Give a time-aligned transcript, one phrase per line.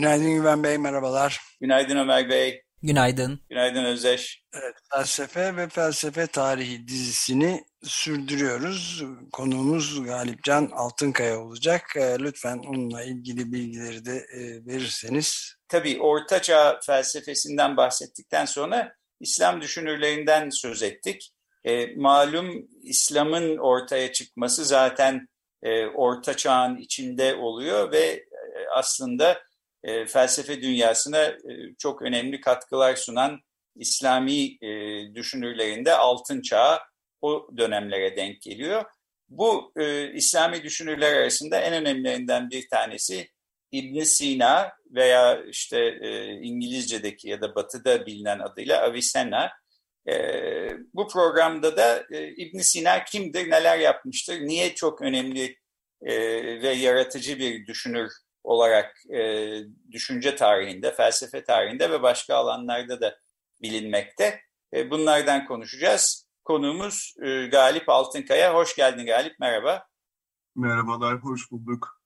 [0.00, 1.40] Günaydın Güven Bey, merhabalar.
[1.60, 2.62] Günaydın Ömer Bey.
[2.82, 3.40] Günaydın.
[3.50, 4.42] Günaydın Özdeş.
[4.54, 9.04] Evet, felsefe ve felsefe tarihi dizisini sürdürüyoruz.
[9.32, 11.82] Konuğumuz Galipcan Altınkaya olacak.
[11.96, 15.54] Ee, lütfen onunla ilgili bilgileri de e, verirseniz.
[15.68, 21.32] Tabii Ortaçağ felsefesinden bahsettikten sonra İslam düşünürlerinden söz ettik.
[21.64, 25.28] E, malum İslam'ın ortaya çıkması zaten
[25.62, 28.24] e, Orta Çağ'ın içinde oluyor ve e,
[28.74, 29.49] aslında
[29.84, 33.40] e, felsefe dünyasına e, çok önemli katkılar sunan
[33.76, 34.68] İslami e,
[35.14, 36.82] düşünürlerinde Altın Çağ
[37.20, 38.84] o dönemlere denk geliyor.
[39.28, 43.28] Bu e, İslami düşünürler arasında en önemlilerinden bir tanesi
[43.72, 49.50] İbn Sina veya işte e, İngilizce'deki ya da Batı'da bilinen adıyla Avicenna
[50.08, 50.14] e,
[50.94, 55.56] bu programda da e, ibn Sina kimdir, neler yapmıştır, niye çok önemli
[56.02, 56.14] e,
[56.62, 58.12] ve yaratıcı bir düşünür
[58.44, 59.50] olarak e,
[59.90, 63.18] düşünce tarihinde, felsefe tarihinde ve başka alanlarda da
[63.62, 64.40] bilinmekte.
[64.74, 66.26] E, bunlardan konuşacağız.
[66.44, 68.54] Konuğumuz e, Galip Altınkaya.
[68.54, 69.86] Hoş geldin Galip, merhaba.
[70.56, 72.00] Merhabalar, hoş bulduk.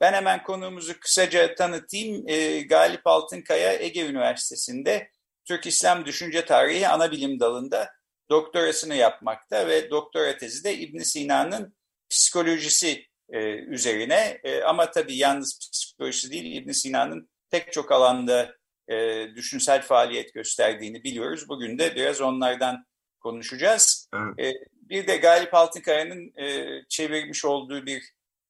[0.00, 2.28] Ben hemen konuğumuzu kısaca tanıtayım.
[2.28, 5.10] E, Galip Altınkaya Ege Üniversitesi'nde
[5.44, 7.90] Türk İslam Düşünce Tarihi ana bilim dalında
[8.30, 11.76] doktorasını yapmakta ve doktora tezi de İbn Sina'nın
[12.10, 18.54] psikolojisi e, üzerine e, ama tabii yalnız psikolojisi değil İbn Sina'nın pek çok alanda
[18.88, 21.48] e, düşünsel faaliyet gösterdiğini biliyoruz.
[21.48, 22.84] Bugün de biraz onlardan
[23.20, 24.08] konuşacağız.
[24.14, 24.56] Evet.
[24.56, 28.02] E, bir de Galip Altınkaya'nın e, çevirmiş olduğu bir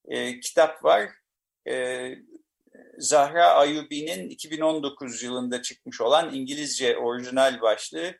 [0.08, 1.08] e, kitap var.
[1.68, 2.14] E,
[2.98, 8.14] Zahra Ayubi'nin 2019 yılında çıkmış olan İngilizce orijinal başlığı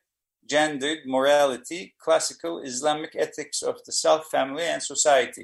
[0.47, 5.42] Gendered Morality, Classical Islamic Ethics of the Self, Family and Society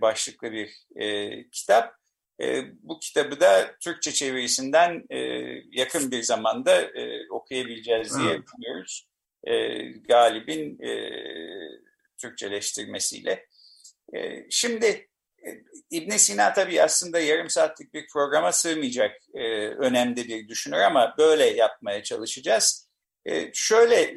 [0.00, 1.94] başlıklı bir e, kitap.
[2.42, 5.18] E, bu kitabı da Türkçe çevirisinden e,
[5.72, 8.42] yakın bir zamanda e, okuyabileceğiz diye evet.
[8.46, 9.08] düşünüyoruz.
[9.44, 10.92] E, Galip'in e,
[12.20, 13.46] Türkçeleştirmesiyle.
[14.16, 15.10] E, şimdi
[15.90, 21.46] İbn Sina tabii aslında yarım saatlik bir programa sığmayacak e, önemli bir düşünür ama böyle
[21.46, 22.90] yapmaya çalışacağız.
[23.26, 24.14] E, şöyle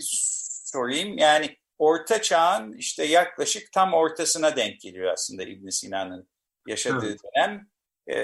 [0.66, 6.28] sorayım yani Orta Çağ'ın işte yaklaşık tam ortasına denk geliyor aslında İbn Sina'nın
[6.68, 7.20] yaşadığı evet.
[7.24, 7.68] dönem.
[8.10, 8.18] E,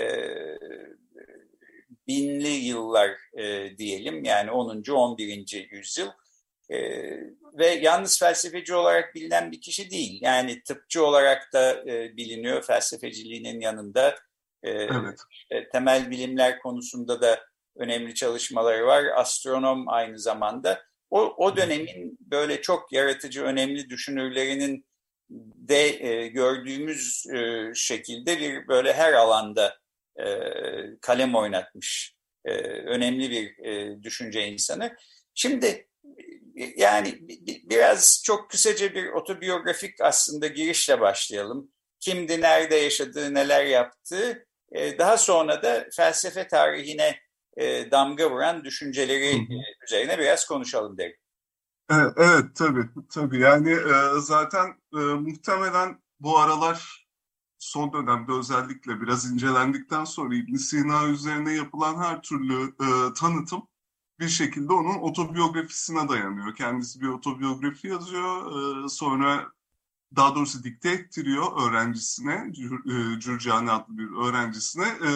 [2.07, 4.83] binli yıllar e, diyelim yani 10.
[4.91, 5.67] 11.
[5.71, 6.09] yüzyıl.
[6.69, 6.79] E,
[7.53, 10.19] ve yalnız felsefeci olarak bilinen bir kişi değil.
[10.21, 14.15] Yani tıpçı olarak da e, biliniyor felsefeciliğinin yanında.
[14.63, 15.19] E, evet.
[15.31, 17.39] işte, temel bilimler konusunda da
[17.75, 19.03] önemli çalışmaları var.
[19.15, 20.88] Astronom aynı zamanda.
[21.09, 24.85] O, o dönemin böyle çok yaratıcı, önemli düşünürlerinin
[25.55, 29.77] de e, gördüğümüz e, şekilde bir böyle her alanda
[30.19, 30.25] e,
[31.01, 32.15] kalem oynatmış
[32.45, 34.95] e, önemli bir e, düşünce insanı.
[35.33, 35.87] Şimdi
[36.75, 37.19] yani
[37.69, 41.71] biraz çok kısaca bir otobiyografik aslında girişle başlayalım.
[41.99, 44.45] Kimdi, nerede yaşadığı, neler yaptığı.
[44.71, 47.19] Ee, daha sonra da felsefe tarihine
[47.59, 49.53] e, damga vuran düşünceleri hı.
[49.85, 51.15] üzerine biraz konuşalım derim.
[51.91, 52.89] Evet, evet tabii.
[53.09, 53.39] tabii.
[53.39, 57.07] Yani e, zaten e, muhtemelen bu aralar
[57.57, 62.75] son dönemde özellikle biraz incelendikten sonra ibn Sina üzerine yapılan her türlü
[63.15, 63.67] tanıtım
[64.19, 66.55] bir şekilde onun otobiyografisine dayanıyor.
[66.55, 68.51] Kendisi bir otobiyografi yazıyor.
[68.85, 69.51] E, sonra
[70.15, 74.87] daha doğrusu dikte ettiriyor öğrencisine, Cür, Cürcani adlı bir öğrencisine.
[74.87, 75.11] E,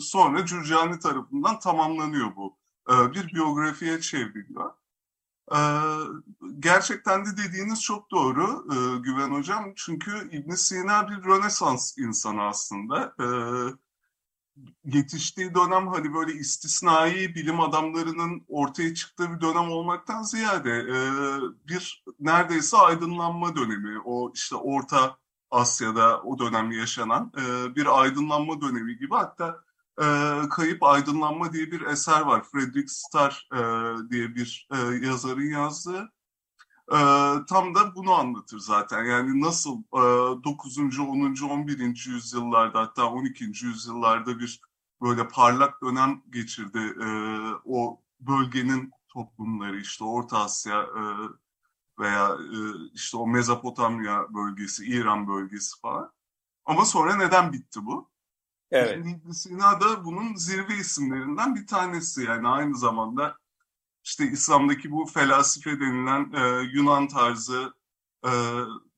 [0.00, 2.56] sonra Cürcani tarafından tamamlanıyor bu.
[2.90, 4.70] E, bir biyografiye çevriliyor.
[6.58, 8.66] Gerçekten de dediğiniz çok doğru
[9.02, 9.72] Güven Hocam.
[9.76, 13.14] Çünkü ibn Sina bir Rönesans insanı aslında
[14.84, 20.98] yetiştiği dönem hani böyle istisnai bilim adamlarının ortaya çıktığı bir dönem olmaktan ziyade e,
[21.68, 24.00] bir neredeyse aydınlanma dönemi.
[24.04, 25.18] O işte Orta
[25.50, 29.14] Asya'da o dönem yaşanan e, bir aydınlanma dönemi gibi.
[29.14, 29.64] Hatta
[30.00, 30.04] e,
[30.50, 32.44] Kayıp Aydınlanma diye bir eser var.
[32.52, 33.60] Frederick Starr e,
[34.10, 36.12] diye bir e, yazarın yazdığı.
[36.92, 36.98] E,
[37.48, 39.04] tam da bunu anlatır zaten.
[39.04, 40.78] Yani nasıl e, 9.
[40.78, 41.48] 10.
[41.50, 42.04] 11.
[42.06, 43.44] yüzyıllarda hatta 12.
[43.44, 44.60] yüzyıllarda bir
[45.02, 47.08] böyle parlak dönem geçirdi e,
[47.64, 51.02] o bölgenin toplumları işte Orta Asya e,
[51.98, 52.58] veya e,
[52.94, 56.12] işte o Mezopotamya bölgesi, İran bölgesi falan.
[56.64, 58.10] Ama sonra neden bitti bu?
[58.70, 59.06] Evet.
[59.06, 62.22] ibn Sina da bunun zirve isimlerinden bir tanesi.
[62.22, 63.36] Yani aynı zamanda
[64.04, 67.74] işte İslam'daki bu felasife denilen e, Yunan tarzı
[68.26, 68.30] e,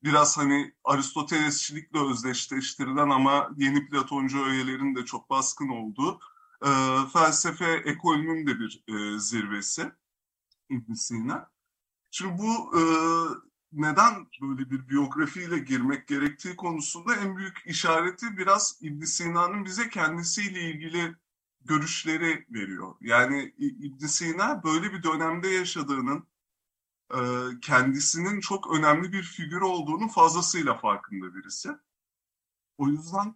[0.03, 6.19] biraz hani Aristotelesçilikle özdeşleştirilen ama yeni Platoncu öğelerin de çok baskın olduğu
[6.65, 6.69] e,
[7.13, 9.91] felsefe ekolünün de bir e, zirvesi
[10.69, 11.51] ibn Sina.
[12.11, 12.81] Şimdi bu e,
[13.71, 20.61] neden böyle bir biyografiyle girmek gerektiği konusunda en büyük işareti biraz ibn Sina'nın bize kendisiyle
[20.61, 21.15] ilgili
[21.67, 22.95] görüşleri veriyor.
[23.01, 26.27] Yani ibn Sina böyle bir dönemde yaşadığının
[27.13, 27.19] e,
[27.61, 31.69] kendisinin çok önemli bir figür olduğunu fazlasıyla farkında birisi.
[32.77, 33.35] O yüzden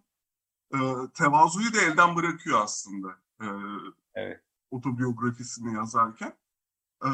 [0.74, 0.78] e,
[1.14, 3.08] tevazuyu da elden bırakıyor aslında.
[3.40, 3.46] E,
[4.14, 4.40] evet.
[4.70, 6.36] Otobiyografisini yazarken.
[7.04, 7.10] E,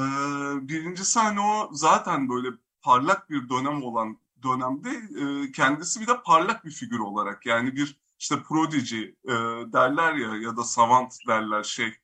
[0.68, 2.48] birincisi hani o zaten böyle
[2.82, 7.96] parlak bir dönem olan dönemde e, kendisi bir de parlak bir figür olarak yani bir
[8.18, 9.32] işte prodigy e,
[9.72, 11.94] derler ya ya da savant derler şey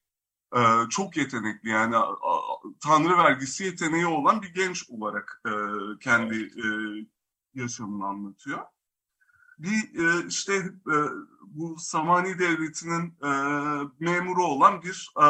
[0.56, 1.68] e, çok yetenekli.
[1.68, 2.40] Yani a, a,
[2.80, 5.52] tanrı vergisi yeteneği olan bir genç olarak e,
[6.00, 6.66] kendi e,
[7.54, 8.60] yaşamını anlatıyor.
[9.58, 10.54] Bir e, işte
[10.92, 10.96] e,
[11.42, 13.30] bu Samani Devleti'nin e,
[14.00, 15.26] memuru olan bir e,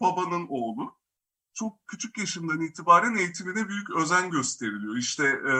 [0.00, 1.01] babanın oğlu
[1.54, 4.96] çok küçük yaşından itibaren eğitimine büyük özen gösteriliyor.
[4.96, 5.54] İşte e,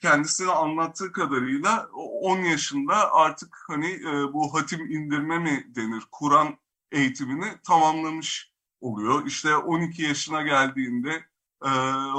[0.00, 6.58] kendisine anlattığı kadarıyla 10 yaşında artık hani e, bu hatim indirme mi denir, Kur'an
[6.92, 9.26] eğitimini tamamlamış oluyor.
[9.26, 11.24] İşte 12 yaşına geldiğinde
[11.64, 11.70] e,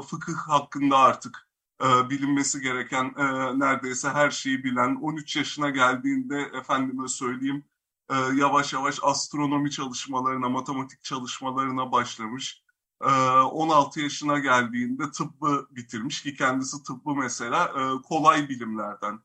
[0.07, 1.49] fıkıh hakkında artık
[1.83, 7.65] e, bilinmesi gereken e, neredeyse her şeyi bilen, 13 yaşına geldiğinde efendime söyleyeyim
[8.09, 12.64] e, yavaş yavaş astronomi çalışmalarına, matematik çalışmalarına başlamış
[13.01, 19.19] 16 yaşına geldiğinde tıbbı bitirmiş ki kendisi tıbbı mesela kolay bilimlerden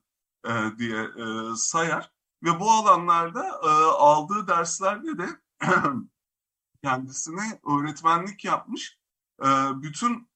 [0.77, 1.07] diye
[1.55, 2.11] sayar.
[2.43, 3.61] Ve bu alanlarda
[3.99, 5.29] aldığı derslerde de
[6.83, 8.99] kendisine öğretmenlik yapmış.
[9.75, 10.29] Bütün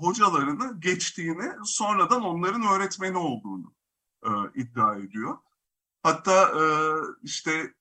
[0.00, 3.74] hocalarını geçtiğini sonradan onların öğretmeni olduğunu
[4.54, 5.38] iddia ediyor.
[6.02, 6.52] Hatta
[7.22, 7.74] işte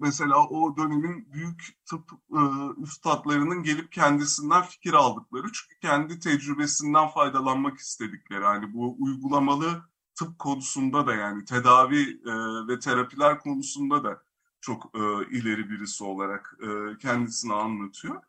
[0.00, 2.40] mesela o dönemin büyük tıp e,
[2.82, 9.82] üstadlarının gelip kendisinden fikir aldıkları çünkü kendi tecrübesinden faydalanmak istedikleri hani bu uygulamalı
[10.14, 12.32] tıp konusunda da yani tedavi e,
[12.68, 14.22] ve terapiler konusunda da
[14.60, 15.00] çok e,
[15.30, 18.22] ileri birisi olarak e, kendisini anlatıyor.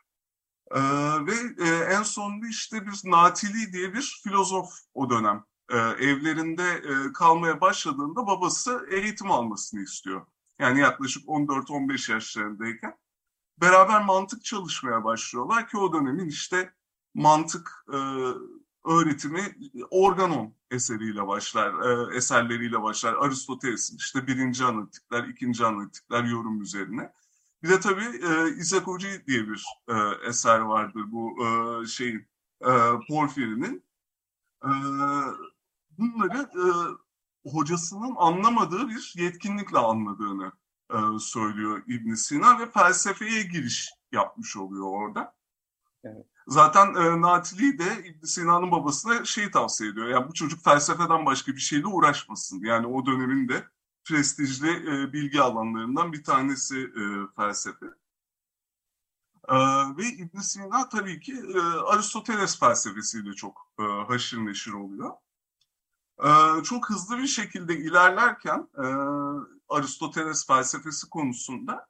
[0.72, 0.80] E,
[1.26, 7.14] ve e, en sonunda işte bir Natili diye bir filozof o dönem e, evlerinde e,
[7.14, 10.26] kalmaya başladığında babası eğitim almasını istiyor
[10.60, 12.98] yani yaklaşık 14-15 yaşlarındayken
[13.62, 16.74] beraber mantık çalışmaya başlıyorlar ki o dönemin işte
[17.14, 17.98] mantık e,
[18.86, 19.56] öğretimi
[19.90, 21.74] organon eseriyle başlar,
[22.14, 23.14] e, eserleriyle başlar.
[23.14, 27.14] Aristoteles'in işte birinci analitikler, ikinci analitikler yorum üzerine.
[27.64, 29.94] Bir de tabii e, İsakoji diye bir e,
[30.28, 32.28] eser vardır bu e, şeyin
[32.62, 32.72] e,
[33.08, 33.84] Porfiri'nin.
[34.64, 34.72] E,
[35.98, 36.66] bunları e,
[37.46, 40.52] hocasının anlamadığı bir yetkinlikle anladığını
[40.94, 45.36] e, söylüyor İbn Sina ve felsefeye giriş yapmış oluyor orada.
[46.04, 46.26] Evet.
[46.48, 50.08] Zaten e, Natili de İbn Sina'nın babasına şeyi tavsiye ediyor.
[50.08, 52.60] Yani bu çocuk felsefeden başka bir şeyle uğraşmasın.
[52.64, 53.68] Yani o dönemin de
[54.04, 57.04] prestijli e, bilgi alanlarından bir tanesi e,
[57.36, 57.86] felsefe.
[59.50, 59.56] E,
[59.98, 65.12] ve İbn Sina tabii ki e, Aristoteles felsefesiyle çok e, haşır neşir oluyor.
[66.24, 68.86] Ee, çok hızlı bir şekilde ilerlerken e,
[69.70, 71.88] Aristoteles felsefesi konusunda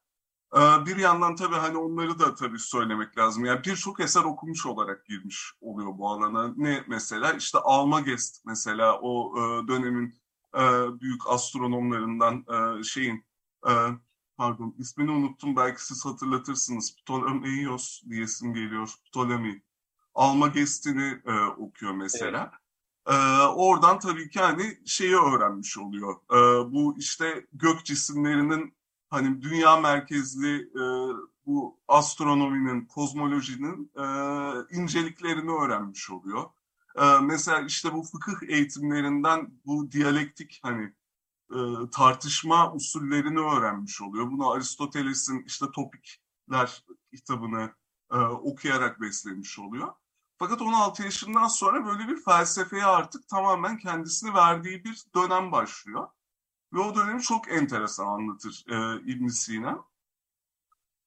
[0.56, 3.46] e, bir yandan tabii hani onları da tabii söylemek lazım.
[3.46, 6.54] Yani birçok eser okumuş olarak girmiş oluyor bu alana.
[6.58, 10.22] Ne mesela işte Almagest mesela o e, dönemin
[10.56, 10.62] e,
[11.02, 13.26] büyük astronomlarından e, şeyin
[13.68, 13.72] e,
[14.38, 16.96] pardon ismini unuttum belki siz hatırlatırsınız.
[16.96, 18.94] Ptolemaios diyesim geliyor.
[19.06, 19.62] Ptolemy.
[20.16, 22.52] Almagest'ini e, okuyor mesela.
[22.54, 22.65] Evet.
[23.08, 26.16] Ee, oradan tabii ki hani şeyi öğrenmiş oluyor.
[26.32, 28.76] Ee, bu işte gök cisimlerinin
[29.10, 30.84] hani dünya merkezli e,
[31.46, 34.06] bu astronominin, kozmolojinin e,
[34.78, 36.44] inceliklerini öğrenmiş oluyor.
[36.96, 40.94] E, mesela işte bu fıkıh eğitimlerinden bu diyalektik hani
[41.52, 41.58] e,
[41.92, 44.32] tartışma usullerini öğrenmiş oluyor.
[44.32, 46.84] Bunu Aristoteles'in işte topikler
[47.16, 47.72] kitabını
[48.12, 49.94] e, okuyarak beslemiş oluyor.
[50.40, 56.08] Fakat 16 yaşından sonra böyle bir felsefeye artık tamamen kendisini verdiği bir dönem başlıyor.
[56.74, 59.86] Ve o dönemi çok enteresan anlatır e, ibn Sina.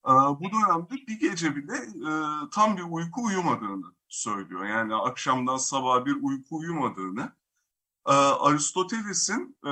[0.06, 2.12] E, bu dönemde bir gece bile e,
[2.50, 4.64] tam bir uyku uyumadığını söylüyor.
[4.64, 7.32] Yani akşamdan sabaha bir uyku uyumadığını.
[8.06, 9.70] E, Aristoteles'in e,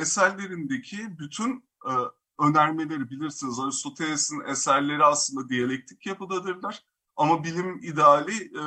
[0.00, 1.92] eserlerindeki bütün e,
[2.38, 3.58] önermeleri bilirsiniz.
[3.58, 6.84] Aristoteles'in eserleri aslında diyalektik yapıdadırlar.
[7.16, 8.64] Ama bilim ideali e,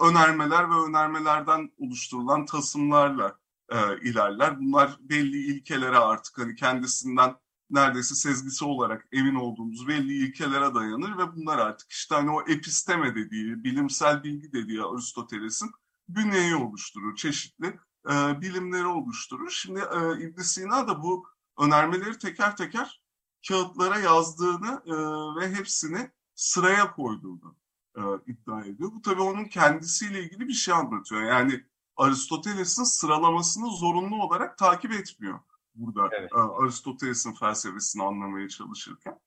[0.00, 3.38] önermeler ve önermelerden oluşturulan tasımlarla
[3.68, 4.60] e, ilerler.
[4.60, 7.36] Bunlar belli ilkelere artık hani kendisinden
[7.70, 13.14] neredeyse sezgisi olarak emin olduğumuz belli ilkelere dayanır ve bunlar artık işte hani o episteme
[13.14, 15.70] dediği, bilimsel bilgi dediği Aristoteles'in
[16.08, 17.78] bünyeyi oluşturur, çeşitli
[18.10, 19.50] e, bilimleri oluşturur.
[19.50, 21.26] Şimdi e, ibn Sina da bu
[21.58, 23.02] önermeleri teker teker
[23.48, 24.94] kağıtlara yazdığını e,
[25.40, 27.56] ve hepsini sıraya koyduğunu
[27.96, 28.92] e, iddia ediyor.
[28.94, 31.22] Bu tabii onun kendisiyle ilgili bir şey anlatıyor.
[31.22, 31.64] Yani
[31.96, 35.40] Aristoteles'in sıralamasını zorunlu olarak takip etmiyor
[35.74, 36.32] burada evet.
[36.32, 39.18] e, Aristoteles'in felsefesini anlamaya çalışırken.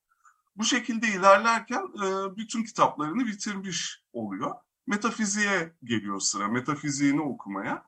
[0.55, 4.55] Bu şekilde ilerlerken e, bütün kitaplarını bitirmiş oluyor.
[4.87, 7.85] Metafiziğe geliyor sıra, metafiziğini okumaya.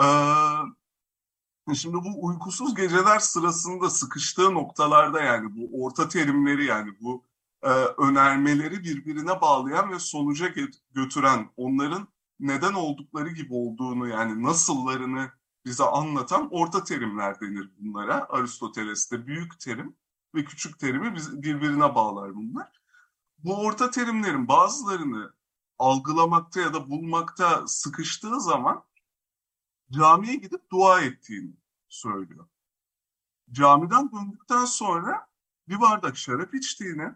[0.00, 0.06] E,
[1.74, 7.27] şimdi bu uykusuz geceler sırasında sıkıştığı noktalarda yani bu orta terimleri yani bu
[7.62, 10.54] e, önermeleri birbirine bağlayan ve sonuca
[10.90, 12.08] götüren onların
[12.40, 15.30] neden oldukları gibi olduğunu yani nasıllarını
[15.64, 18.26] bize anlatan orta terimler denir bunlara.
[18.28, 19.96] Aristoteles'te büyük terim
[20.34, 22.72] ve küçük terimi birbirine bağlar bunlar.
[23.38, 25.32] Bu orta terimlerin bazılarını
[25.78, 28.84] algılamakta ya da bulmakta sıkıştığı zaman
[29.90, 31.52] camiye gidip dua ettiğini
[31.88, 32.48] söylüyor.
[33.50, 35.28] Camiden döndükten sonra
[35.68, 37.14] bir bardak şarap içtiğini,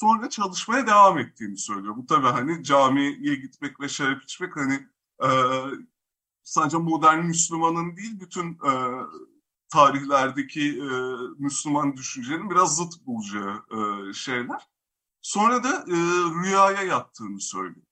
[0.00, 1.96] sonra çalışmaya devam ettiğini söylüyor.
[1.96, 4.88] Bu tabii hani camiye gitmek ve şarap içmek hani
[5.24, 5.28] e,
[6.42, 8.72] sadece modern Müslümanın değil bütün e,
[9.68, 10.88] tarihlerdeki e,
[11.38, 14.68] Müslüman düşüncenin biraz zıt bulacağı e, şeyler.
[15.22, 15.96] Sonra da e,
[16.42, 17.86] rüyaya yattığını söylüyor.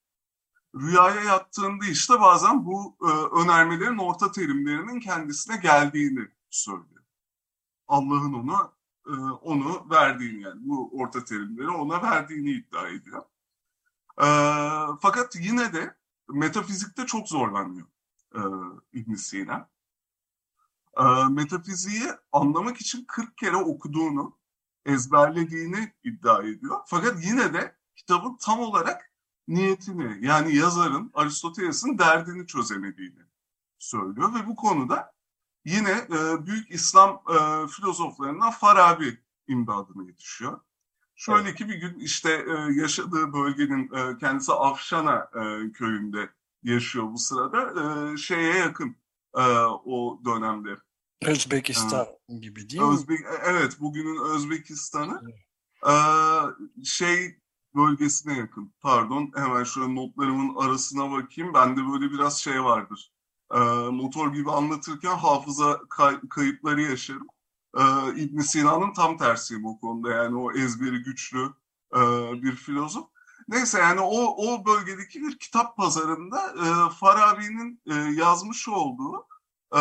[0.75, 3.11] Rüyaya yattığında işte bazen bu e,
[3.43, 7.05] önermelerin orta terimlerinin kendisine geldiğini söylüyor.
[7.89, 8.76] Allah'ın ona
[9.07, 13.23] e, onu verdiğini yani bu orta terimleri ona verdiğini iddia ediyor.
[14.19, 14.27] E,
[15.01, 15.97] fakat yine de
[16.29, 17.87] metafizikte çok zorlanıyor
[18.35, 18.41] e,
[18.93, 19.69] ibn Sina.
[20.99, 24.39] E, metafiziği anlamak için 40 kere okuduğunu,
[24.87, 26.81] ezberlediğini iddia ediyor.
[26.87, 29.13] Fakat yine de kitabın tam olarak
[29.49, 33.23] niyetini yani yazarın Aristoteles'in derdini çözemediğini
[33.79, 35.16] söylüyor ve bu konuda
[35.67, 39.19] yine e, büyük İslam e, filozoflarından Farabi
[39.49, 40.61] imdadına yetişiyor.
[41.17, 41.59] Şöyle evet.
[41.59, 46.31] ki bir gün işte e, yaşadığı bölgenin e, kendisi Afşana e, köyünde
[46.63, 47.83] yaşıyor bu sırada.
[47.83, 48.97] E, şeye yakın
[49.35, 49.43] e,
[49.85, 50.77] o dönemde.
[51.23, 53.27] Özbekistan e, gibi değil Özbek, mi?
[53.45, 55.23] Evet, bugünün Özbekistan'ı.
[55.89, 55.95] E,
[56.85, 57.39] şey
[57.75, 58.75] bölgesine yakın.
[58.81, 61.55] Pardon, hemen şöyle notlarımın arasına bakayım.
[61.55, 63.16] Bende böyle biraz şey vardır.
[63.55, 63.59] E,
[63.91, 67.27] motor gibi anlatırken hafıza kay, kayıpları yaşarım.
[67.79, 67.83] E,
[68.17, 70.11] ibn Sina'nın tam tersiyim o konuda.
[70.11, 71.53] Yani o ezberi güçlü
[71.95, 72.01] e,
[72.43, 73.09] bir filozof.
[73.49, 79.27] Neyse yani o, o bölgedeki bir kitap pazarında e, Farabi'nin e, yazmış olduğu
[79.75, 79.81] e,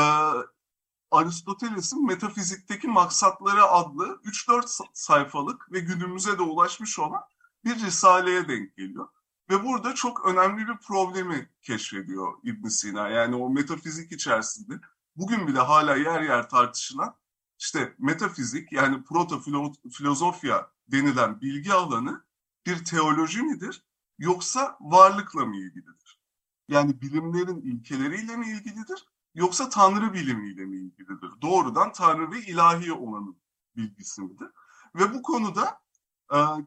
[1.12, 7.24] Aristoteles'in Metafizikteki Maksatları adlı 3-4 sayfalık ve günümüze de ulaşmış olan
[7.66, 9.08] bir risaleye denk geliyor.
[9.50, 13.10] Ve burada çok önemli bir problemi keşfediyor İbn Sina.
[13.10, 14.74] Yani o metafizik içerisinde
[15.16, 17.16] bugün bile hala yer yer tartışılan
[17.60, 19.42] işte metafizik yani proto
[19.92, 22.26] filozofya denilen bilgi alanı
[22.66, 23.86] bir teoloji midir
[24.18, 26.20] yoksa varlıkla mı ilgilidir?
[26.68, 31.30] Yani bilimlerin ilkeleriyle mi ilgilidir yoksa tanrı bilimiyle mi ilgilidir?
[31.42, 33.38] Doğrudan tanrı ve ilahi olanın
[33.76, 34.48] bilgisi midir?
[34.96, 35.82] Ve bu konuda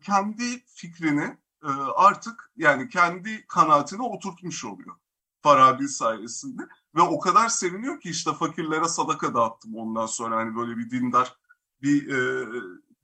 [0.00, 4.96] kendi fikrini e, artık yani kendi kanaatine oturtmuş oluyor
[5.42, 6.62] Farabi sayesinde.
[6.94, 11.36] Ve o kadar seviniyor ki işte fakirlere sadaka dağıttım ondan sonra hani böyle bir dindar
[11.82, 12.48] bir e,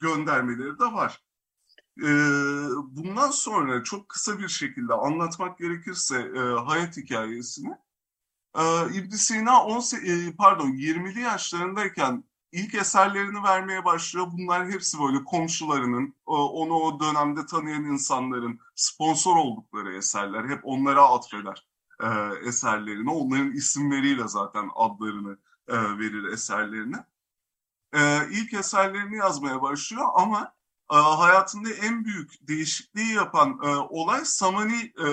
[0.00, 1.22] göndermeleri de var.
[1.98, 2.08] E,
[2.96, 7.74] bundan sonra çok kısa bir şekilde anlatmak gerekirse e, hayat hikayesini
[8.54, 8.62] e,
[8.94, 14.26] ibn Sina 18, e, pardon 20'li yaşlarındayken ilk eserlerini vermeye başlıyor.
[14.32, 20.48] Bunlar hepsi böyle komşularının, onu o dönemde tanıyan insanların sponsor oldukları eserler.
[20.48, 21.66] Hep onlara atfeder
[22.02, 22.08] e,
[22.48, 23.10] eserlerini.
[23.10, 27.06] Onların isimleriyle zaten adlarını e, verir eserlerine.
[27.94, 30.54] E, ilk eserlerini yazmaya başlıyor ama
[30.92, 35.08] e, hayatında en büyük değişikliği yapan e, olay Samani e,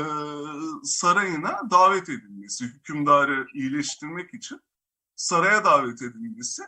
[0.83, 4.61] sarayına davet edilmesi, hükümdarı iyileştirmek için
[5.15, 6.63] saraya davet edilmesi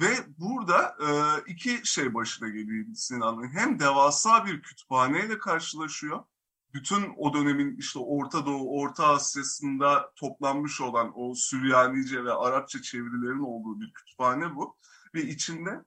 [0.00, 1.08] ve burada e,
[1.52, 3.48] iki şey başına geliyor Sinan'ın.
[3.48, 6.24] Hem devasa bir kütüphaneyle karşılaşıyor.
[6.74, 13.38] Bütün o dönemin işte Orta Doğu, Orta Asya'sında toplanmış olan o Süryanice ve Arapça çevirilerin
[13.38, 14.76] olduğu bir kütüphane bu.
[15.14, 15.84] Ve içinde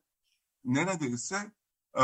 [0.65, 1.51] neredeyse
[1.93, 2.03] e,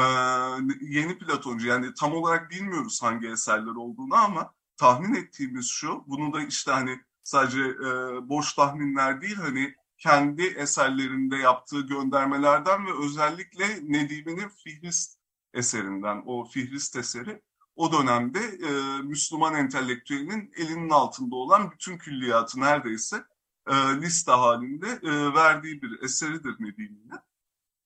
[0.81, 6.41] yeni Platoncu yani tam olarak bilmiyoruz hangi eserler olduğunu ama tahmin ettiğimiz şu, bunu da
[6.41, 7.89] işte hani sadece e,
[8.29, 15.19] boş tahminler değil hani kendi eserlerinde yaptığı göndermelerden ve özellikle Nedim'in Fihrist
[15.53, 17.41] eserinden, o Fihrist eseri
[17.75, 23.25] o dönemde e, Müslüman entelektüelinin elinin altında olan bütün külliyatı neredeyse
[23.67, 27.11] e, liste halinde e, verdiği bir eseridir Nedim'in.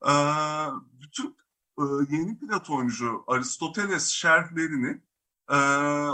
[0.05, 0.13] E,
[1.01, 1.37] bütün
[1.79, 5.01] e, yeni Platoncu Aristoteles şerhlerini
[5.49, 5.57] e,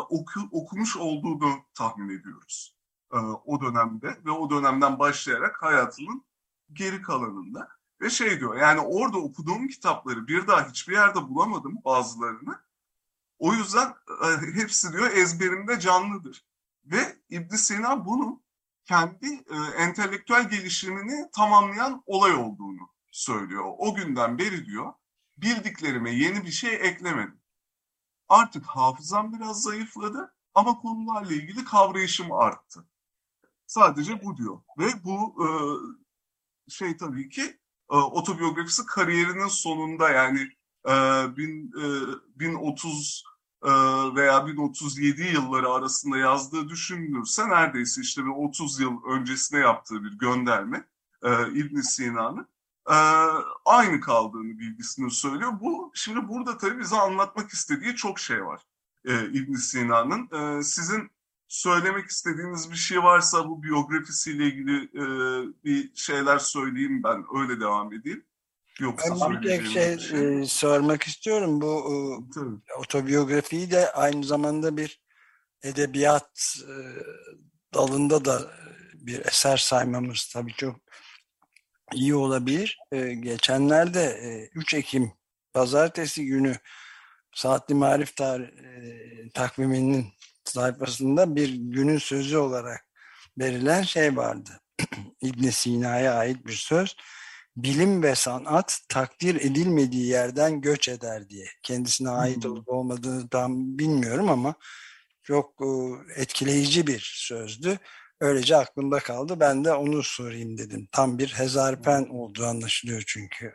[0.10, 2.75] oku, okumuş olduğunu tahmin ediyoruz.
[3.14, 6.26] E, o dönemde ve o dönemden başlayarak hayatının
[6.74, 7.70] geri kalanında.
[8.02, 12.60] Ve şey diyor yani orada okuduğum kitapları bir daha hiçbir yerde bulamadım bazılarını.
[13.40, 14.28] O yüzden e,
[14.62, 16.46] hepsi diyor ezberimde canlıdır.
[16.86, 18.44] Ve ibn Sina bunun
[18.86, 23.64] kendi e, entelektüel gelişimini tamamlayan olay olduğunu söylüyor.
[23.78, 24.94] O günden beri diyor
[25.38, 27.42] bildiklerime yeni bir şey eklemedim.
[28.30, 32.86] Artık hafızam biraz zayıfladı ama konularla ilgili kavrayışım arttı.
[33.68, 34.60] Sadece bu diyor.
[34.78, 35.50] Ve bu e,
[36.70, 37.42] şey tabii ki
[37.92, 40.40] e, otobiyografisi kariyerinin sonunda yani
[40.88, 40.94] e,
[41.38, 41.86] bin, e,
[42.40, 43.24] 1030
[43.64, 43.70] e,
[44.16, 50.88] veya 1037 yılları arasında yazdığı düşünülürse neredeyse işte bir 30 yıl öncesine yaptığı bir gönderme
[51.24, 52.48] e, İbn Sina'nın
[52.90, 52.96] e,
[53.66, 55.52] aynı kaldığını bilgisini söylüyor.
[55.62, 58.62] Bu şimdi burada tabii bize anlatmak istediği çok şey var
[59.06, 60.30] e, İbn Sina'nın.
[60.60, 61.12] E, sizin
[61.48, 65.06] söylemek istediğiniz bir şey varsa bu biyografisiyle ilgili e,
[65.64, 68.26] bir şeyler söyleyeyim ben öyle devam edeyim.
[68.80, 71.62] Yoksa ben bir tek şey, şey e, sormak istiyorum.
[71.62, 71.84] Bu
[72.38, 75.02] e, otobiyografiyi de aynı zamanda bir
[75.64, 76.74] edebiyat e,
[77.74, 78.52] dalında da
[78.94, 80.76] bir eser saymamız tabii çok
[81.94, 82.80] iyi olabilir.
[82.92, 85.12] E, geçenlerde e, 3 Ekim
[85.54, 86.56] pazartesi günü
[87.34, 90.08] Saatli Marif tar e, takviminin
[90.50, 92.86] sayfasında bir günün sözü olarak
[93.40, 94.50] verilen şey vardı.
[95.22, 96.96] İbn Sina'ya ait bir söz.
[97.58, 101.48] Bilim ve sanat takdir edilmediği yerden göç eder diye.
[101.64, 102.52] Kendisine ait hmm.
[102.52, 104.56] olup olmadığını tam bilmiyorum ama
[105.24, 105.68] çok e,
[106.22, 107.80] etkileyici bir sözdü.
[108.22, 109.40] Öylece aklımda kaldı.
[109.40, 110.88] Ben de onu sorayım dedim.
[110.92, 113.54] Tam bir hezarpen olduğu anlaşılıyor çünkü.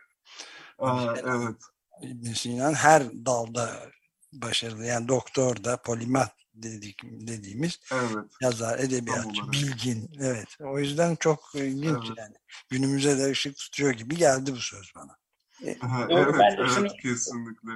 [0.79, 1.57] Aa, evet.
[2.03, 3.91] İbn Sinan her dalda
[4.33, 4.87] başarılı.
[4.87, 8.25] Yani doktor da, polimat dedik, dediğimiz evet.
[8.41, 10.11] yazar, edebiyatçı, bilgin.
[10.21, 10.49] Evet.
[10.61, 12.19] O yüzden çok ilginç evet.
[12.19, 12.35] yani.
[12.69, 15.17] Günümüze de ışık tutuyor gibi geldi bu söz bana.
[15.65, 15.71] E,
[16.11, 17.71] evet, ben evet şunu, kesinlikle.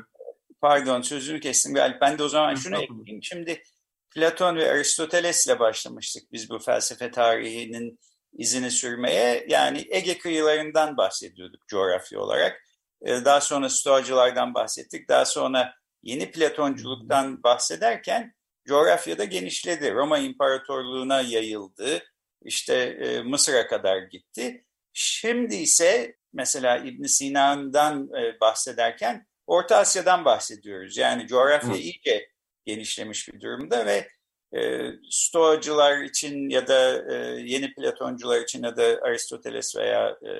[0.60, 1.98] Pardon sözünü kestim galiba.
[2.00, 3.22] Ben de o zaman şunu ekleyeyim.
[3.22, 3.62] Şimdi
[4.10, 8.00] Platon ve Aristoteles'le başlamıştık biz bu felsefe tarihinin
[8.32, 9.46] izini sürmeye.
[9.48, 12.62] Yani Ege kıyılarından bahsediyorduk coğrafya olarak.
[13.02, 15.08] E, daha sonra Stoacılardan bahsettik.
[15.08, 18.34] Daha sonra yeni Platonculuktan bahsederken
[18.66, 19.94] coğrafyada genişledi.
[19.94, 22.02] Roma İmparatorluğu'na yayıldı.
[22.44, 24.64] İşte e, Mısır'a kadar gitti.
[24.92, 30.96] Şimdi ise mesela İbn Sina'dan e, bahsederken Orta Asya'dan bahsediyoruz.
[30.96, 31.78] Yani coğrafya Hı.
[31.78, 32.28] iyice
[32.64, 34.08] genişlemiş bir durumda ve
[34.58, 40.30] e, Stoacılar için ya da e, yeni Platoncular için ya da Aristoteles veya e,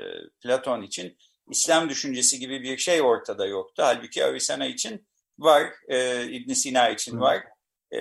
[0.43, 1.17] Platon için
[1.51, 3.83] İslam düşüncesi gibi bir şey ortada yoktu.
[3.87, 5.07] Halbuki Avicenna için
[5.39, 7.45] var, e, ibn Sina için var.
[7.91, 8.01] E,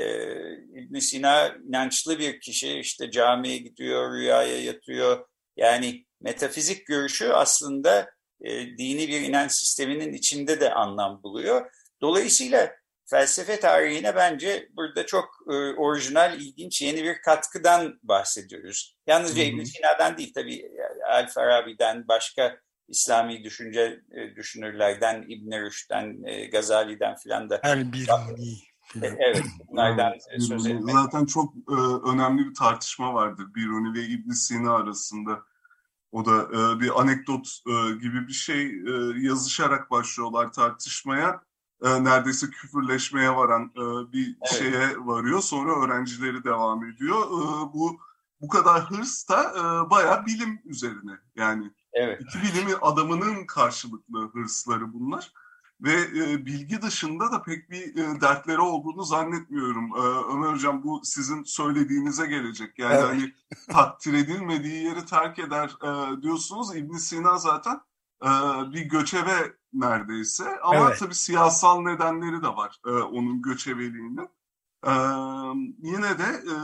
[0.82, 5.26] ibn Sina inançlı bir kişi, işte camiye gidiyor, rüyaya yatıyor.
[5.58, 11.72] Yani metafizik görüşü aslında e, dini bir inanç sisteminin içinde de anlam buluyor.
[12.02, 18.96] Dolayısıyla felsefe tarihine bence burada çok e, orijinal, ilginç, yeni bir katkıdan bahsediyoruz.
[19.08, 20.72] Yalnızca İbn Sina'dan değil tabii
[21.12, 27.60] El Farabi'den, başka İslami düşünce e, düşünürlerden, İbn Rüşd'den, e, Gazali'den filan da.
[27.63, 28.50] El Biruni.
[28.50, 30.95] E, evet, bunlardan evet, söz etmek.
[30.95, 31.75] Zaten çok e,
[32.12, 35.43] önemli bir tartışma vardır Biruni ve İbn Sina arasında.
[36.12, 41.41] O da e, bir anekdot e, gibi bir şey e, yazışarak başlıyorlar tartışmaya.
[41.84, 44.60] E, neredeyse küfürleşmeye varan e, bir evet.
[44.60, 45.41] şeye varıyor.
[45.41, 47.19] Sonra öğrencileri devam ediyor.
[47.19, 47.99] E, bu
[48.41, 51.71] bu kadar hırs da e, bayağı bilim üzerine yani.
[51.93, 52.21] Evet.
[52.21, 55.34] İki bilimi adamının karşılıklı hırsları bunlar.
[55.84, 59.96] Ve e, bilgi dışında da pek bir e, dertleri olduğunu zannetmiyorum.
[59.96, 60.00] E,
[60.34, 62.80] Ömer Hocam bu sizin söylediğinize gelecek.
[62.80, 63.04] Yani evet.
[63.04, 63.34] hani
[63.69, 66.76] takdir edilmediği yeri terk eder e, diyorsunuz.
[66.76, 67.82] ibn Sina zaten
[68.24, 68.30] e,
[68.74, 71.00] bir göçebe neredeyse ama evet.
[71.00, 74.30] tabii siyasal nedenleri de var e, onun göçebeliğinin.
[74.88, 74.93] E,
[75.84, 76.56] yine de e,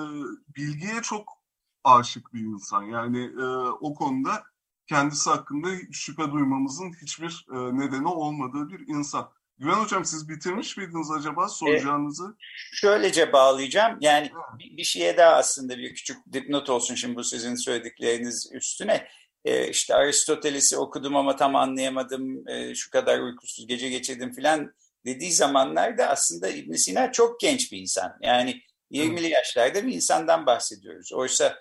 [0.55, 1.39] bilgiye çok
[1.83, 2.83] aşık bir insan.
[2.83, 3.45] Yani e,
[3.81, 4.43] o konuda
[4.89, 9.31] kendisi hakkında şüphe duymamızın hiçbir e, nedeni olmadığı bir insan.
[9.57, 12.23] Güven Hocam siz bitirmiş miydiniz acaba soracağınızı?
[12.23, 13.97] E, şöylece bağlayacağım.
[14.01, 19.07] Yani bir, bir şeye daha aslında bir küçük dipnot olsun şimdi bu sizin söyledikleriniz üstüne.
[19.45, 24.73] E, işte Aristoteles'i okudum ama tam anlayamadım, e, şu kadar uykusuz gece geçirdim filan
[25.05, 28.13] dediği zamanlarda aslında ibn Sina çok genç bir insan.
[28.21, 31.13] Yani 20'li yaşlarda bir insandan bahsediyoruz.
[31.13, 31.55] Oysa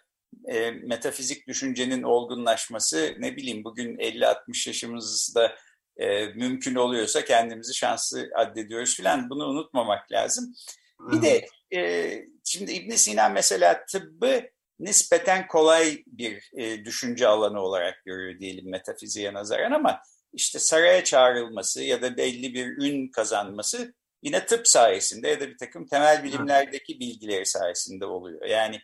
[0.49, 5.55] e, metafizik düşüncenin olgunlaşması ne bileyim bugün 50-60 yaşımızda
[5.97, 10.55] e, mümkün oluyorsa kendimizi şanslı addediyoruz filan bunu unutmamak lazım.
[11.01, 12.12] Bir de e,
[12.45, 14.43] şimdi ibn Sina mesela tıbbı
[14.79, 20.01] nispeten kolay bir e, düşünce alanı olarak görüyor diyelim metafiziğe nazaran ama
[20.33, 25.59] işte saraya çağrılması ya da belli bir ün kazanması yine tıp sayesinde ya da bir
[25.59, 28.47] takım temel bilimlerdeki bilgileri sayesinde oluyor.
[28.47, 28.81] Yani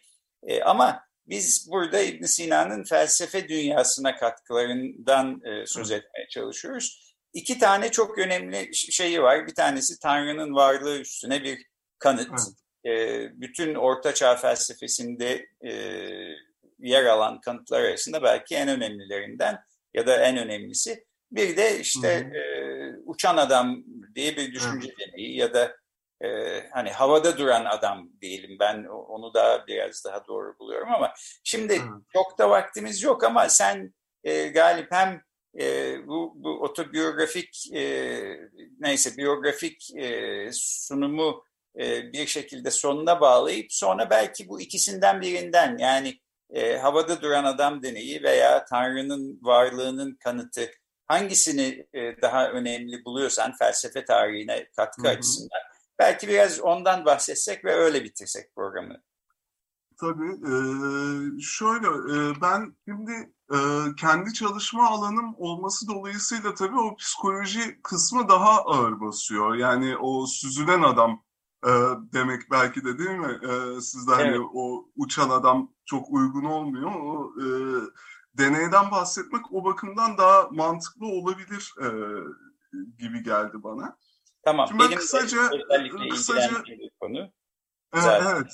[0.47, 7.15] e, ama biz burada İbn Sina'nın felsefe dünyasına katkılarından e, söz etmeye çalışıyoruz.
[7.33, 9.47] İki tane çok önemli şeyi var.
[9.47, 11.67] Bir tanesi Tanrı'nın varlığı üstüne bir
[11.99, 12.41] kanıt.
[12.87, 12.91] E,
[13.41, 15.73] bütün Ortaçağ felsefesinde e,
[16.79, 19.59] yer alan kanıtlar arasında belki en önemlilerinden
[19.95, 21.05] ya da en önemlisi.
[21.31, 22.41] Bir de işte e,
[23.05, 23.85] uçan adam
[24.15, 25.77] diye bir düşünce deneyi ya da
[26.23, 31.13] e, hani havada duran adam diyelim ben onu da biraz daha doğru buluyorum ama
[31.45, 32.05] şimdi hmm.
[32.13, 35.23] çok da vaktimiz yok ama sen e, Galip hem
[35.61, 38.21] e, bu, bu otobiyografik e,
[38.81, 41.45] neyse biyografik e, sunumu
[41.81, 46.19] e, bir şekilde sonuna bağlayıp sonra belki bu ikisinden birinden yani
[46.51, 50.71] e, havada duran adam deneyi veya Tanrı'nın varlığının kanıtı
[51.07, 55.13] hangisini e, daha önemli buluyorsan felsefe tarihine katkı hı hı.
[55.13, 55.61] açısından
[55.99, 59.03] Belki biraz ondan bahsetsek ve öyle bitirsek programı.
[60.01, 60.31] Tabii.
[60.31, 60.55] E,
[61.41, 63.13] şöyle e, ben şimdi
[63.53, 63.59] e,
[64.01, 69.55] kendi çalışma alanım olması dolayısıyla tabii o psikoloji kısmı daha ağır basıyor.
[69.55, 71.23] Yani o süzülen adam
[71.67, 71.71] e,
[72.13, 73.39] demek belki de değil mi?
[73.43, 74.47] E, sizde hani evet.
[74.55, 76.91] o uçan adam çok uygun olmuyor.
[76.95, 77.47] O e,
[78.39, 81.89] deneyden bahsetmek o bakımdan daha mantıklı olabilir e,
[82.99, 83.97] gibi geldi bana.
[84.45, 84.69] Tamam.
[84.69, 85.51] Şimdi benim kısaca
[86.11, 86.63] kısaca
[87.01, 87.33] konu.
[87.95, 88.53] Evet, evet.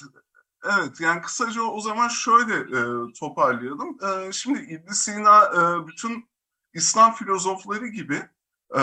[0.64, 3.98] Evet yani kısaca o zaman şöyle e, toparlayalım.
[4.04, 6.30] E, şimdi ibn Sina e, bütün
[6.74, 8.22] İslam filozofları gibi
[8.74, 8.80] e,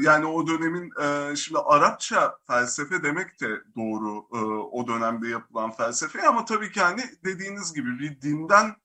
[0.00, 4.38] yani o dönemin e, şimdi Arapça felsefe demek de doğru e,
[4.72, 8.76] o dönemde yapılan felsefe ama tabii ki hani dediğiniz gibi bir dinden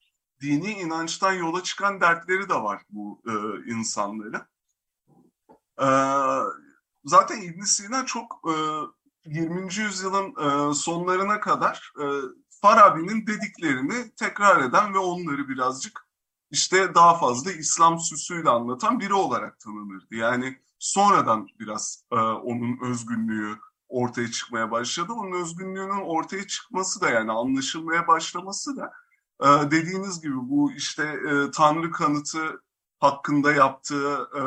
[0.41, 3.34] dini inançtan yola çıkan dertleri de var bu e,
[3.71, 4.41] insanların.
[5.82, 5.88] E,
[7.07, 8.53] zaten İbn Sina çok e,
[9.25, 9.75] 20.
[9.75, 12.05] yüzyılın e, sonlarına kadar e,
[12.61, 16.07] Farabi'nin dediklerini tekrar eden ve onları birazcık
[16.51, 20.15] işte daha fazla İslam süsüyle anlatan biri olarak tanınırdı.
[20.15, 23.57] Yani sonradan biraz e, onun özgünlüğü
[23.89, 25.13] ortaya çıkmaya başladı.
[25.13, 28.93] Onun özgünlüğünün ortaya çıkması da yani anlaşılmaya başlaması da
[29.41, 32.63] e, dediğiniz gibi bu işte e, Tanrı kanıtı
[32.99, 34.41] hakkında yaptığı e,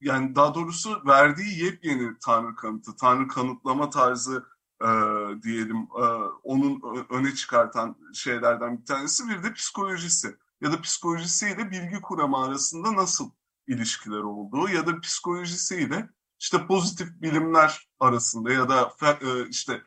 [0.00, 4.46] yani daha doğrusu verdiği yepyeni Tanrı kanıtı, Tanrı kanıtlama tarzı
[4.82, 4.88] e,
[5.42, 6.04] diyelim e,
[6.42, 12.96] onun öne çıkartan şeylerden bir tanesi bir de psikolojisi ya da psikolojisiyle bilgi kuramı arasında
[12.96, 13.30] nasıl
[13.66, 19.82] ilişkiler olduğu ya da psikolojisiyle işte pozitif bilimler arasında ya da e, işte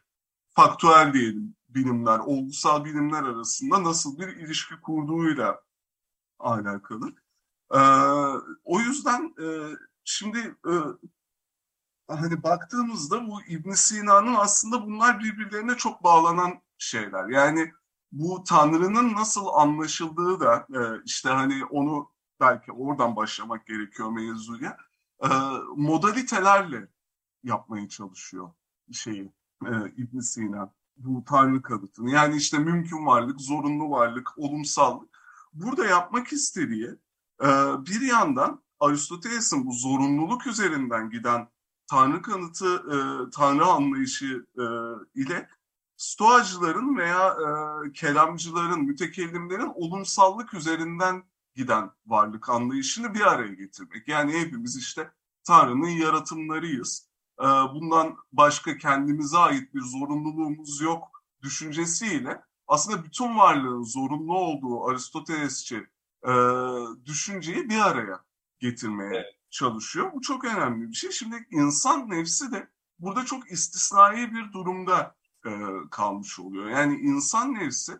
[0.50, 5.62] faktüel diyelim bilimler, olgusal bilimler arasında nasıl bir ilişki kurduğuyla
[6.40, 7.14] alakalı.
[7.74, 7.80] Ee,
[8.64, 9.46] o yüzden e,
[10.04, 10.74] Şimdi e,
[12.08, 17.28] hani baktığımızda bu İbn Sina'nın aslında bunlar birbirlerine çok bağlanan şeyler.
[17.30, 17.72] Yani
[18.12, 24.78] bu Tanrı'nın nasıl anlaşıldığı da e, işte hani onu belki oradan başlamak gerekiyor mevzuya.
[25.24, 25.28] E,
[25.76, 26.88] modalitelerle
[27.44, 28.52] yapmaya çalışıyor
[28.92, 29.32] şeyi
[29.66, 32.12] e, İbn Sina bu Tanrı kanıtını.
[32.12, 35.20] Yani işte mümkün varlık, zorunlu varlık, olumsallık.
[35.54, 36.90] Burada yapmak istediği
[37.44, 37.48] e,
[37.86, 41.48] bir yandan Aristoteles'in bu zorunluluk üzerinden giden
[41.88, 42.98] Tanrı kanıtı, e,
[43.30, 44.64] Tanrı anlayışı e,
[45.22, 45.50] ile
[45.98, 51.24] Stoacıların veya e, kelamcıların, mütekellimlerin olumsallık üzerinden
[51.56, 54.08] giden varlık anlayışını bir araya getirmek.
[54.08, 55.12] Yani hepimiz işte
[55.44, 57.10] Tanrı'nın yaratımlarıyız.
[57.40, 65.88] E, bundan başka kendimize ait bir zorunluluğumuz yok düşüncesiyle aslında bütün varlığın zorunlu olduğu Aristotelesçi
[66.28, 66.32] e,
[67.06, 68.24] düşünceyi bir araya
[68.64, 69.36] getirmeye evet.
[69.50, 70.12] çalışıyor.
[70.14, 71.12] Bu çok önemli bir şey.
[71.12, 75.52] Şimdi insan nefsi de burada çok istisnai bir durumda e,
[75.92, 76.70] kalmış oluyor.
[76.70, 77.94] Yani insan nefsi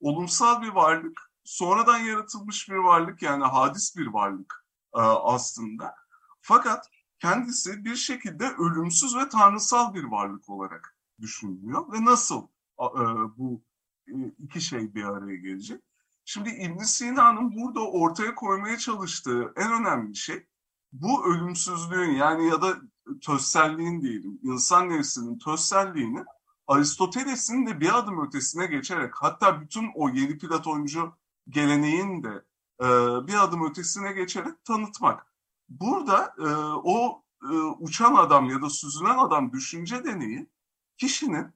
[0.00, 5.94] olumsal bir varlık, sonradan yaratılmış bir varlık yani hadis bir varlık e, aslında.
[6.40, 12.42] Fakat kendisi bir şekilde ölümsüz ve tanrısal bir varlık olarak düşünülüyor ve nasıl
[12.80, 12.96] e,
[13.36, 13.62] bu
[14.08, 15.82] e, iki şey bir araya gelecek?
[16.28, 20.46] Şimdi ibn Sina'nın burada ortaya koymaya çalıştığı en önemli şey
[20.92, 22.76] bu ölümsüzlüğün yani ya da
[23.20, 26.24] tözselliğin diyelim, insan nefsinin tözselliğini
[26.66, 31.12] Aristoteles'in de bir adım ötesine geçerek hatta bütün o yeni Platoncu
[31.48, 32.44] geleneğin de
[32.80, 32.86] e,
[33.26, 35.26] bir adım ötesine geçerek tanıtmak.
[35.68, 36.48] Burada e,
[36.84, 40.50] o e, uçan adam ya da süzülen adam düşünce deneyi
[40.98, 41.46] kişinin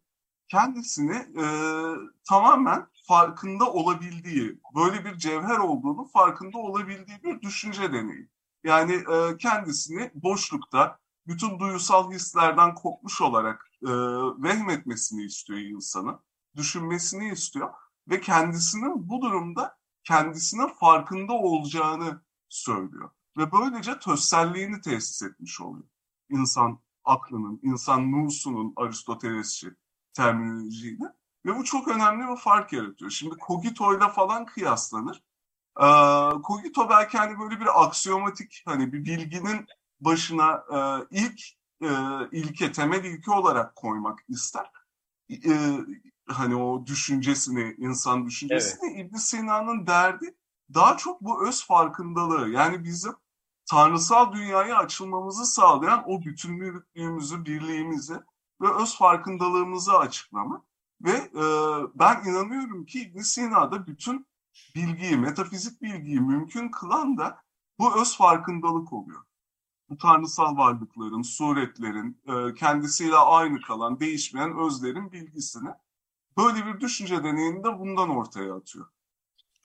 [0.48, 1.44] kendisini e,
[2.28, 8.28] tamamen farkında olabildiği, böyle bir cevher olduğunu farkında olabildiği bir düşünce deneyi.
[8.64, 13.90] Yani e, kendisini boşlukta bütün duyusal hislerden kopmuş olarak e,
[14.42, 16.18] vehmetmesini istiyor insanı,
[16.56, 17.70] düşünmesini istiyor
[18.08, 23.10] ve kendisinin bu durumda kendisine farkında olacağını söylüyor.
[23.36, 25.88] Ve böylece tözselliğini tesis etmiş oluyor.
[26.28, 29.68] İnsan aklının, insan nusunun Aristotelesçi
[30.12, 31.19] terminolojiyle.
[31.46, 33.10] Ve bu çok önemli bir fark yaratıyor.
[33.10, 35.22] Şimdi Cogito ile falan kıyaslanır.
[35.80, 35.84] Ee,
[36.46, 39.66] Cogito belki hani böyle bir aksiyomatik hani bir bilginin
[40.00, 40.78] başına e,
[41.10, 41.40] ilk
[41.82, 41.88] e,
[42.32, 44.70] ilke, temel ilke olarak koymak ister.
[45.30, 45.78] E,
[46.28, 49.06] hani o düşüncesini, insan düşüncesini evet.
[49.06, 50.34] ibn Sina'nın derdi
[50.74, 52.48] daha çok bu öz farkındalığı.
[52.48, 53.12] Yani bizim
[53.70, 58.14] tanrısal dünyaya açılmamızı sağlayan o bütünlüğümüzü, birliğimizi
[58.60, 60.62] ve öz farkındalığımızı açıklama.
[61.00, 61.44] Ve e,
[61.94, 64.26] ben inanıyorum ki ibn Sina'da bütün
[64.74, 67.42] bilgiyi, metafizik bilgiyi mümkün kılan da
[67.78, 69.22] bu öz farkındalık oluyor
[69.90, 75.68] bu tanrısal varlıkların, suretlerin, e, kendisiyle aynı kalan, değişmeyen özlerin bilgisini
[76.38, 78.86] böyle bir düşünce deneyini de bundan ortaya atıyor.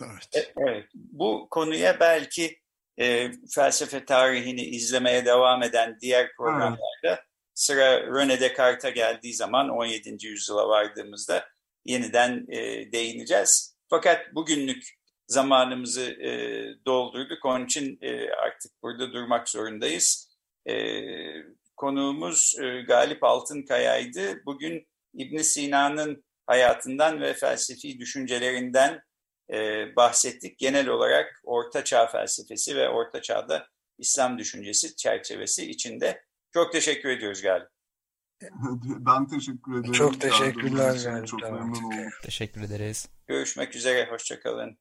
[0.02, 0.30] Evet.
[0.34, 0.90] E, evet.
[0.94, 2.60] Bu konuya belki
[2.98, 7.20] e, felsefe tarihini izlemeye devam eden diğer programlarda evet.
[7.56, 10.28] Sıra René Descartes'a geldiği zaman 17.
[10.28, 11.50] yüzyıla vardığımızda
[11.86, 13.76] yeniden e, değineceğiz.
[13.90, 14.84] Fakat bugünlük
[15.28, 16.30] zamanımızı e,
[16.86, 17.46] doldurduk.
[17.46, 20.36] Onun için e, artık burada durmak zorundayız.
[20.70, 20.76] E,
[21.76, 24.46] konuğumuz e, Galip Altınkaya'ydı.
[24.46, 29.02] Bugün İbn Sina'nın hayatından ve felsefi düşüncelerinden
[29.54, 30.58] e, bahsettik.
[30.58, 36.24] Genel olarak Orta Çağ felsefesi ve Orta Çağ'da İslam düşüncesi çerçevesi içinde.
[36.56, 37.68] Çok teşekkür ediyoruz Galip.
[39.06, 39.94] Ben teşekkür ederim.
[39.94, 41.26] Çok teşekkürler.
[41.26, 42.10] Çok memnun oldum.
[42.24, 43.10] Teşekkür ederiz.
[43.28, 44.78] Görüşmek üzere, hoşçakalın.